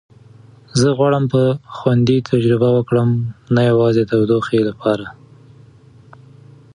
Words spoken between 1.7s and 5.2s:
خوند تجربه وکړم، نه یوازې د تودوخې لپاره.